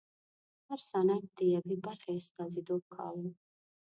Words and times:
هر 0.67 0.79
سند 0.91 1.23
د 1.37 1.39
یوې 1.53 1.75
برخې 1.85 2.11
استازیتوب 2.21 2.83
کاوه. 2.95 3.27